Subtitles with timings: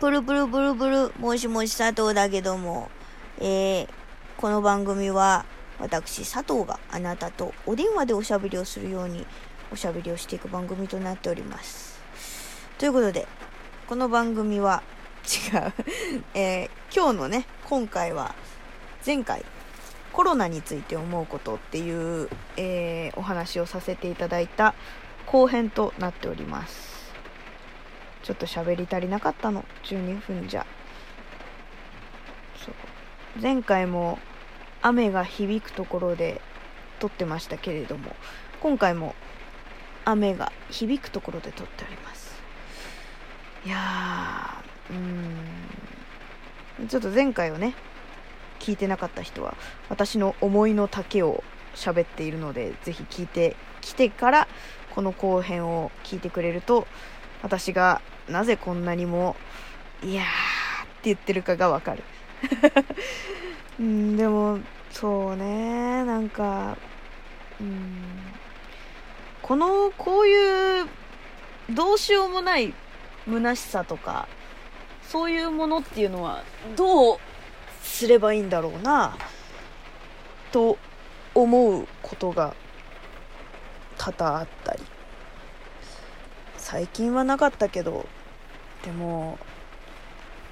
[0.00, 2.90] プルプルプルプル、もしもし佐藤だけども、
[3.38, 3.88] えー、
[4.38, 5.44] この番組は、
[5.78, 9.26] 私、佐藤があなたとお電話でおしゃべりをするように、
[9.70, 12.00] おしゃべりをしていく番組となっております。
[12.78, 13.28] ということで、
[13.86, 14.82] この番組は、
[15.52, 15.72] 違う、
[16.32, 18.34] えー今日のね、今回は、
[19.04, 19.44] 前回、
[20.14, 24.74] コロナについて思うことっていう、えーお話をさせていただいた
[25.26, 26.99] 後編となっております。
[28.22, 30.66] ちょっと喋り足りなかったの、12分じゃ。
[32.56, 32.74] そう。
[33.40, 34.18] 前回も
[34.82, 36.40] 雨が響くところで
[36.98, 38.14] 撮ってましたけれども、
[38.60, 39.14] 今回も
[40.04, 42.40] 雨が響くところで撮っております。
[43.64, 46.88] いやー、うーん。
[46.88, 47.74] ちょっと前回をね、
[48.58, 49.54] 聞いてなかった人は、
[49.88, 54.48] 私の思いの丈を喋っているので、ぜひ聞いてきてから、
[54.94, 56.86] この後編を聞いてくれると、
[57.42, 59.36] 私がなぜこんなにも、
[60.02, 62.02] いやーって言ってるかがわかる。
[63.80, 66.76] うん、でも、そうね、なんか、
[67.60, 68.02] うん、
[69.42, 70.88] この、こういう、
[71.70, 72.74] どうしようもない
[73.26, 74.28] 虚しさとか、
[75.02, 76.42] そういうものっていうのは、
[76.76, 77.18] どう
[77.82, 79.16] すればいいんだろうな、
[80.52, 80.78] と
[81.34, 82.54] 思うことが
[83.96, 84.82] 多々あったり。
[86.70, 88.06] 最近はなかったけど
[88.84, 89.40] でも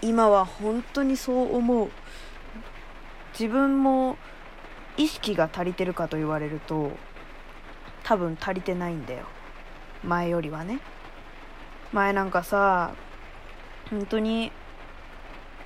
[0.00, 1.90] 今は本当にそう思う。
[3.38, 4.16] 自分も
[4.96, 6.92] 意識が足りてるかと言われると
[8.02, 9.26] 多分足りてないんだよ。
[10.04, 10.80] 前よりはね。
[11.92, 12.94] 前なんかさ
[13.90, 14.52] 本当に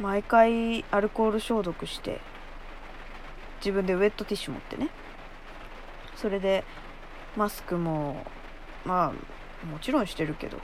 [0.01, 2.21] 毎回アルコール消毒して
[3.61, 4.89] 自分でウェットティッシュ持ってね。
[6.17, 6.65] それで
[7.37, 8.27] マスクも
[8.85, 10.59] まあもちろんしてるけど。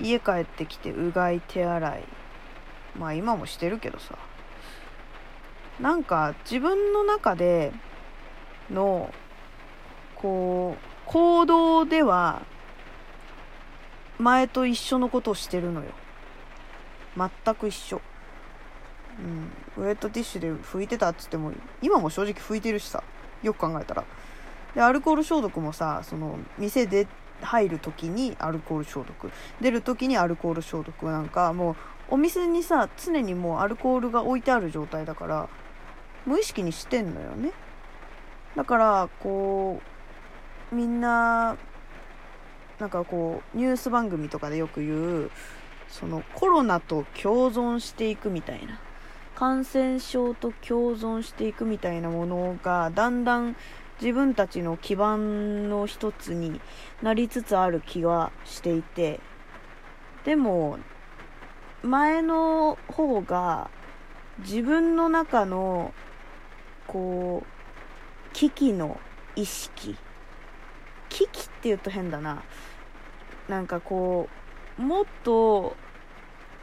[0.00, 2.02] 家帰ってきてうがい手洗い。
[2.98, 4.16] まあ今もしてるけどさ。
[5.80, 7.72] なんか自分の中で
[8.70, 9.12] の
[10.16, 12.42] こう行動では
[14.18, 15.90] 前と一緒のことをしてるのよ。
[17.16, 18.00] 全く一緒。
[19.18, 19.84] うん。
[19.84, 23.02] ウェットティッシュで拭いてたっつっても今も正直拭いてるしさ。
[23.42, 24.04] よく考えたら。
[24.74, 27.06] でアルコール消毒もさその店で
[27.42, 29.30] 入る時にアルコール消毒。
[29.60, 31.76] 出る時にアルコール消毒なんかもう
[32.10, 35.48] お店にさ常にもうアルコールが置いてある状態だから
[36.26, 37.52] 無意識にしてんのよね。
[38.56, 39.80] だからこ
[40.72, 41.56] うみんな
[42.78, 45.30] なんかこうニュース番組とかでよく言う
[45.88, 48.78] そのコロナと共存していくみたいな
[49.34, 53.56] 感染症と共存していくみたいなものがだんだん
[54.02, 56.60] 自分たちの基盤の一つに
[57.02, 59.20] なりつつある気がしていて
[60.24, 60.78] でも
[61.82, 63.70] 前の方が
[64.40, 65.94] 自分の中の
[66.88, 68.98] こう危機の
[69.36, 69.96] 意識。
[71.08, 72.42] 危機って言うと変だな。
[73.48, 74.28] なんかこ
[74.78, 75.76] うもっと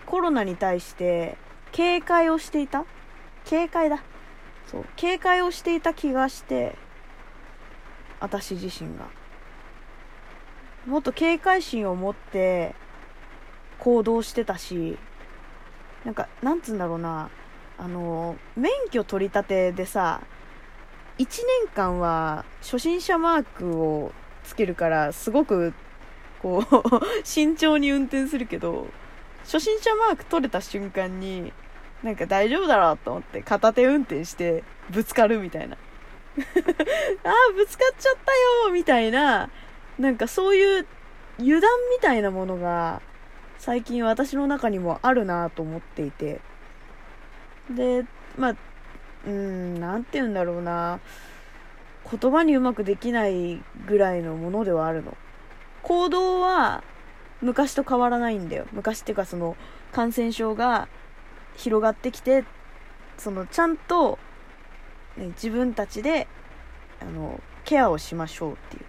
[0.05, 1.37] コロナに対して
[1.71, 2.85] 警戒をしていた？
[3.45, 4.03] 警戒だ。
[4.65, 6.75] そう警戒をしていた気がして
[8.19, 9.07] 私自身が。
[10.85, 12.73] もっと警戒心を持って
[13.79, 14.97] 行動してたし
[16.05, 17.29] なんかなんつうんだろうな。
[17.77, 20.21] あの免許取り立てでさ
[21.17, 21.25] 1
[21.63, 24.11] 年間は初心者マークを
[24.43, 25.73] つけるからすごく
[26.41, 26.63] こう
[27.23, 28.87] 慎重に運転するけど
[29.43, 31.53] 初心者マーク取れた瞬間に
[32.03, 35.77] なんか大丈夫だろうと思って片手運転してぶつかるみたいな。
[37.23, 38.31] あーぶつかっちゃった
[38.67, 39.49] よみたいな。
[39.97, 40.87] なんかそういう
[41.39, 43.01] 油断みたいなものが
[43.57, 46.41] 最近私の中にもあるなと思っていて。
[47.69, 48.05] で
[48.37, 50.99] まあうーんなんて言うんだろうな。
[52.11, 55.15] 言葉にうまくできないぐらいのものではあるの。
[55.83, 56.83] 行動は
[57.41, 58.65] 昔と変わらないんだよ。
[58.71, 59.55] 昔っていうかその
[59.91, 60.87] 感染症が
[61.55, 62.45] 広がってきて
[63.17, 64.17] そのちゃんと、
[65.17, 66.27] ね、自分たちで
[67.01, 68.83] あのケアをしましょうっていう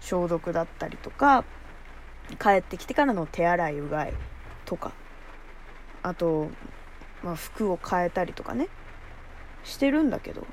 [0.00, 1.44] 消毒だったりとか
[2.38, 4.14] 帰ってきてからの手洗いうがい
[4.64, 4.92] とか
[6.02, 6.48] あと、
[7.22, 8.68] まあ、服を変えたりとかね
[9.64, 10.46] してるんだけど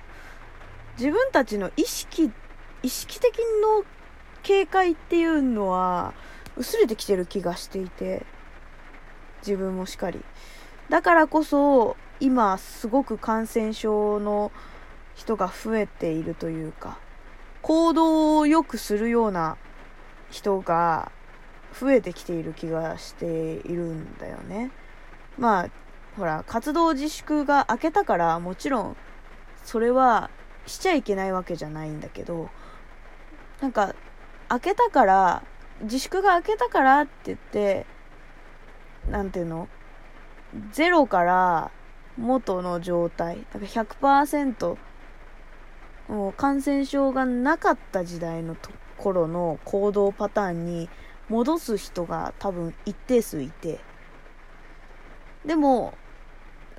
[0.98, 2.32] 自分たちの意識
[2.84, 3.86] 意識的の
[4.44, 6.14] 警戒っていうのは
[6.56, 8.26] 薄れてきてる気がしていて
[9.42, 10.24] 自分もしっかり。
[10.90, 14.52] だからこそ今すごく感染症の
[15.18, 16.98] 人が増えているというか
[17.62, 19.58] 行動を良くするような
[20.32, 21.12] 人が
[21.78, 24.72] 増えてきている気がしているんだよね。
[25.38, 25.70] まあ
[26.16, 28.98] ほら活動自粛が明けたからもちろん
[29.66, 30.30] それは
[30.66, 32.50] しちゃいけないわけじゃないんだけど
[33.62, 33.94] なんか
[34.50, 35.44] 開けたから
[35.82, 37.86] 自粛が明けたからって言って
[39.10, 39.68] なんていうの？
[40.72, 41.72] ゼロから
[42.18, 43.46] 元の状態。
[43.54, 43.84] だから
[44.20, 44.78] 100%
[46.08, 50.90] もう感染症がなかった時代のところの行動パターンに
[51.30, 53.80] 戻す人が多分一定数いて。
[55.46, 55.94] でも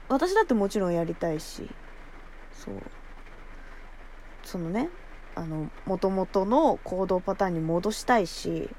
[0.08, 1.68] 私だってもちろんやりたいし。
[2.52, 2.74] そう。
[4.44, 4.88] そのね
[5.34, 8.70] あの元々の行動パターンに戻したいし。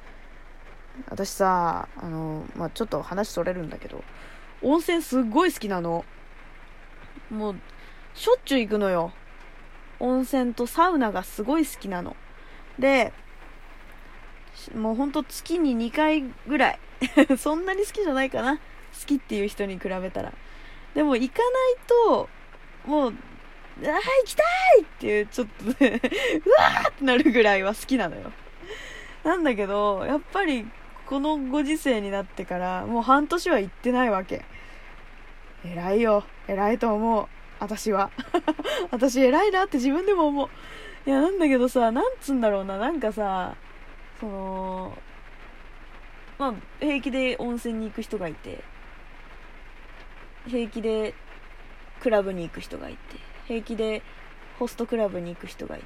[1.09, 4.03] 私さあの、まあ、ちょっと話それるんだけど。
[4.61, 6.03] 温泉すっごい好きなの。
[7.29, 7.55] もう
[8.13, 9.13] しょっちゅう行くのよ。
[9.99, 12.15] 温泉とサウナがすごい好きなの。
[12.77, 13.13] で
[14.75, 16.79] もうほんと月に2回ぐらい。
[17.37, 18.57] そんなに好きじゃないかな。
[18.57, 18.61] 好
[19.05, 20.33] きっていう人に比べたら。
[20.93, 22.29] でも行かないと
[22.85, 23.13] もう
[23.85, 24.43] ああ行きた
[24.79, 24.81] い！
[24.81, 26.01] っていうちょっとね
[26.45, 28.31] うわーってなるぐらいは好きなのよ。
[29.23, 30.67] なんだけどやっぱり
[31.05, 34.43] このご時世になってからもう半年は行ってないわけ。
[35.65, 36.23] 偉いよ。
[36.47, 37.27] 偉いと思う。
[37.59, 38.11] 私は。
[38.91, 40.49] 私偉いなって自分でも思う。
[41.05, 42.77] いやなんだけどさなんつうんだろうな。
[42.77, 43.55] なんかさ
[44.19, 44.97] その
[46.37, 48.63] まあ平気で温泉に行く人がいて
[50.47, 51.13] 平気で
[51.99, 52.99] クラブに行く人がいて
[53.47, 54.01] 平気で
[54.57, 55.85] ホストクラブに行く人がいて。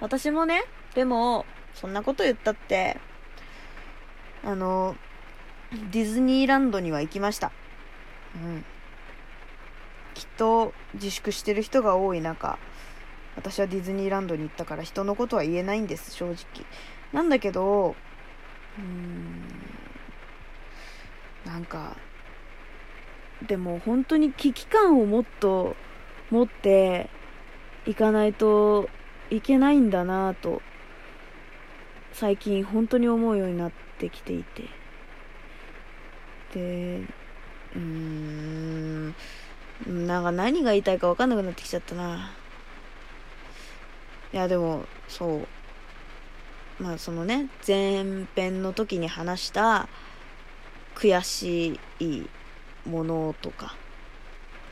[0.00, 0.64] 私もね
[0.94, 2.98] でもそんなこと言ったって
[4.44, 4.96] あの
[5.90, 7.52] ディズニーランドには行きました。
[8.36, 8.64] うん。
[10.24, 12.58] きっと自粛してる人が多い中
[13.36, 16.36] 私はディズニーランドに行ったから人のことは言えないんです正直。
[17.12, 17.94] なんだけど
[18.78, 19.42] うーん
[21.44, 21.96] なんか
[23.46, 25.76] でも本当に危機感をもっと
[26.30, 27.10] 持って
[27.86, 28.88] いかないと
[29.30, 30.62] いけないんだなぁと
[32.12, 34.64] 最近本当に思うようになってきていて。
[36.54, 37.02] で
[37.74, 39.14] うーん
[39.86, 42.30] なんか何が言いたいか分かんなくなってきちゃったな。
[44.32, 45.46] いやでもそう。
[46.80, 49.88] まあそのね前編の時に話した
[50.96, 52.26] 悔しい
[52.88, 53.76] ものとか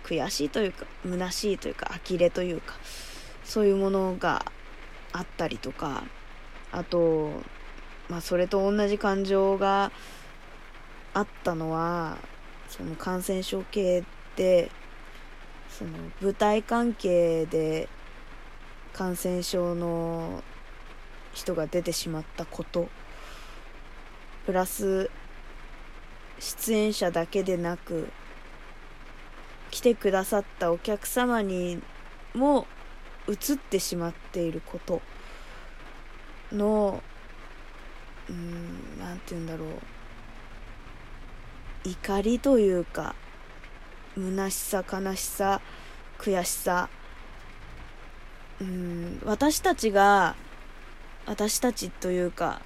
[0.04, 2.74] 悔しいというか虚しいというか呆れというか
[3.44, 4.44] そういうものが
[5.12, 6.02] あったりとか
[6.72, 7.30] あと
[8.08, 9.92] まあそれと同じ感情が
[11.14, 12.18] あったのは
[12.68, 14.02] その感染症系
[14.34, 14.70] で
[15.78, 15.90] その
[16.20, 17.88] 舞台関係で
[18.92, 20.42] 感染症の
[21.32, 22.88] 人が出てしまったこと。
[24.44, 25.08] プラス
[26.40, 28.10] 出演者だけでなく
[29.70, 31.80] 来てくださったお客様に
[32.34, 32.66] も
[33.28, 35.00] 映ってしまっていること
[36.50, 37.02] の
[38.28, 39.68] うん何て言うんだろう。
[41.84, 43.14] 怒りというか
[44.16, 45.60] 虚しさ悲しさ
[46.18, 46.88] 悔しさ。
[48.60, 50.36] うん私たちが
[51.26, 52.60] 私たちというか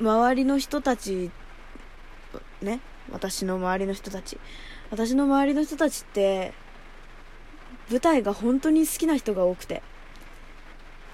[0.00, 1.30] 周りの人たち
[2.62, 2.80] ね
[3.10, 4.38] 私の周りの人たち。
[4.90, 6.52] 私の周りの人たちって
[7.90, 9.82] 舞台が本当に好きな人が多くて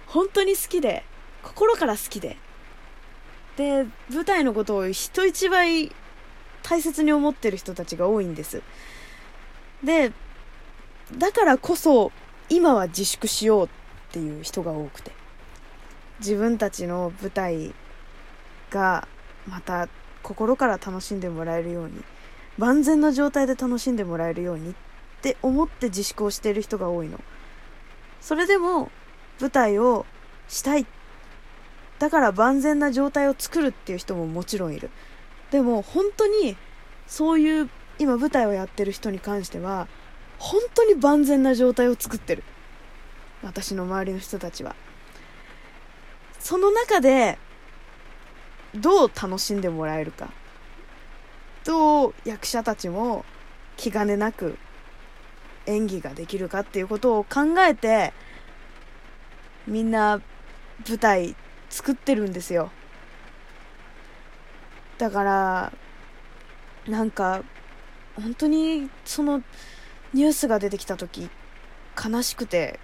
[0.06, 1.04] 本当に好きで
[1.42, 2.36] 心から好きで。
[3.56, 5.92] で舞台のことを人一倍
[6.64, 8.62] 大切に思ってる人たちが多いんです。
[9.84, 10.10] で
[11.16, 12.10] だからこそ
[12.48, 13.68] 今は自粛しようっ
[14.10, 15.12] ていう人が多くて。
[16.20, 17.74] 自分たちの舞台
[18.70, 19.08] が
[19.48, 19.88] また
[20.22, 22.02] 心から楽しんでもらえるように
[22.56, 24.74] 万全な状態で楽しんでもらえるようにっ
[25.22, 27.20] て思って自粛をしている人が多いの。
[28.20, 28.90] それでも
[29.40, 30.06] 舞台を
[30.48, 30.86] したい。
[31.98, 34.90] だから万全な状態を作るっていう人ももちろんいる。
[35.54, 36.56] でも本当に
[37.06, 37.70] そういう
[38.00, 39.86] 今舞台をやってる人に関しては
[40.40, 42.42] 本当に万全な状態を作ってる。
[43.40, 44.74] 私の周りの人たちは。
[46.40, 47.38] その中で
[48.74, 50.32] どう楽しんでもらえるか。
[51.64, 53.24] どう役者たちも
[53.76, 54.58] 気兼ねなく
[55.66, 58.12] 演技ができるかっていうことを考えて
[59.68, 60.20] みんな
[60.88, 61.36] 舞台
[61.70, 62.72] 作ってるんですよ。
[64.98, 65.72] だから
[66.86, 67.42] なんか
[68.16, 69.42] 本当にその
[70.12, 71.28] ニュースが出てきた時
[72.02, 72.78] 悲しくて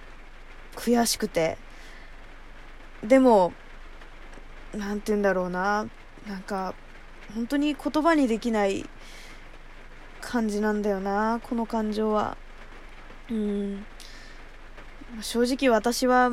[0.74, 1.58] 悔しくて
[3.02, 3.52] でも
[4.74, 5.86] なんて言うんだろうな。
[6.28, 6.74] なんか
[7.34, 8.88] 本当に言葉にできない
[10.20, 12.36] 感じなんだよなこの感情は。
[13.30, 13.86] うん。
[15.20, 16.30] 正直私は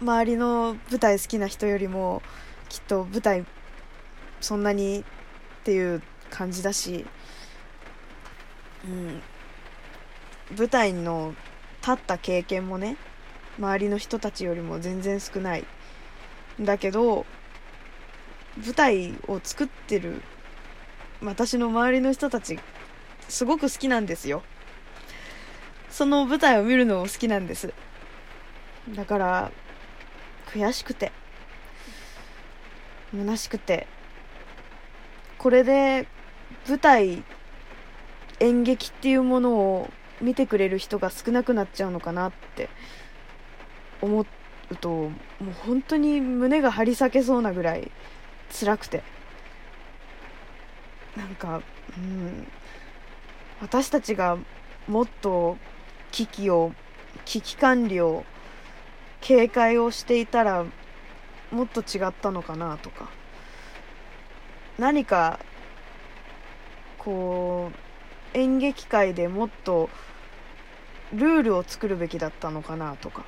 [0.00, 2.22] 周りの舞台好きな人よりも
[2.68, 3.44] きっと舞台
[4.40, 5.04] そんなにっ
[5.64, 7.06] ていう感じだし、
[8.84, 9.22] うん、
[10.56, 11.34] 舞台の
[11.80, 12.96] 立った経験もね
[13.58, 15.64] 周りの人たちよりも全然少ない
[16.60, 17.26] だけど
[18.64, 20.22] 舞台を作ってる
[21.22, 22.58] 私の周りの人たち
[23.28, 24.42] すごく好きなんですよ。
[25.90, 27.72] その舞台を見るのも好きなんです。
[28.94, 29.50] だから
[30.46, 31.10] 悔しくて
[33.12, 33.86] 虚しくて
[35.46, 36.08] これで
[36.68, 37.22] 舞台
[38.40, 42.68] 演劇っていうものを見てくれる人が少なくなっちゃうのかなって
[44.02, 44.26] 思う
[44.80, 45.12] ともう
[45.64, 47.92] 本当に胸が張り裂けそうなぐらい
[48.50, 49.04] 辛くて。
[51.16, 51.62] なんか
[51.96, 52.48] うん
[53.60, 54.38] 私たちが
[54.88, 55.58] もっと
[56.10, 56.72] 危機を
[57.24, 58.24] 危機管理を
[59.20, 60.64] 警戒をしていたら
[61.52, 63.08] もっと違ったのかなとか。
[64.78, 65.38] 何か
[66.98, 67.70] こ
[68.34, 69.88] う演劇界でもっと
[71.14, 73.24] ルールを作るべきだったのかなとか。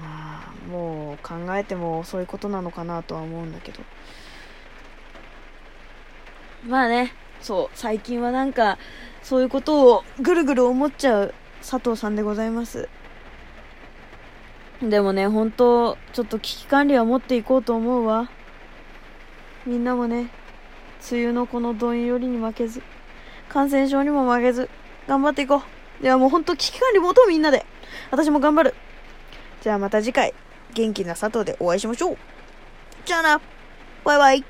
[0.00, 3.82] まあもう考えてもそういうことなのかなとは思うんだけど。
[6.66, 7.12] まあね。
[7.42, 7.70] そう。
[7.74, 8.78] 最近はなんか
[9.22, 12.88] そういうことをぐるぐる思っちゃう佐藤さんでございます。
[14.82, 18.30] でもね本当ちょっと危機管理は持っていこうと思うわ。
[19.66, 20.30] みんなもね
[21.10, 22.82] 梅雨のこのどんよりに負けず
[23.48, 24.68] 感染症にも負けず
[25.06, 25.62] 頑張っていこ
[26.00, 26.02] う。
[26.02, 27.64] ではもうほんと危機管理持とみんなで
[28.10, 28.74] 私も頑張る。
[29.62, 30.34] じゃあまた次回
[30.74, 32.18] 元気な佐藤でお会いしましょう。
[33.04, 33.40] じゃあな。
[34.04, 34.44] バイバイ。